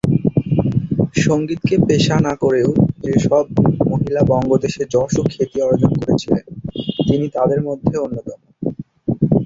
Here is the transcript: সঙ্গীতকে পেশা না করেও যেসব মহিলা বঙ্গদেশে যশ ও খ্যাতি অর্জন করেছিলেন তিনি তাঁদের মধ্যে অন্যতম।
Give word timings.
সঙ্গীতকে 1.21 1.75
পেশা 1.87 2.15
না 2.19 2.33
করেও 2.43 2.69
যেসব 3.03 3.45
মহিলা 3.89 4.21
বঙ্গদেশে 4.29 4.83
যশ 4.93 5.13
ও 5.19 5.31
খ্যাতি 5.31 5.57
অর্জন 5.61 5.91
করেছিলেন 5.99 6.43
তিনি 7.07 7.25
তাঁদের 7.35 7.59
মধ্যে 7.67 7.93
অন্যতম। 7.97 8.39